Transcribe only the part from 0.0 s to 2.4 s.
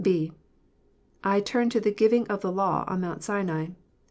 * (b) I turn to the giving